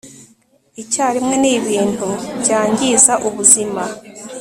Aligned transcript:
icyarimwe 0.81 1.35
ni 1.41 1.49
ibintu 1.57 2.07
byangiza 2.41 3.13
ubuzima 3.27 3.83